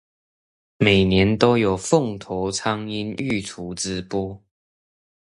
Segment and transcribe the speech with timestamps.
[0.79, 4.43] 每年都有鳳頭蒼鷹育雛直播